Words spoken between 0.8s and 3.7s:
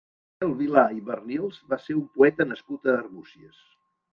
i Barnils va ser un poeta nascut a Arbúcies.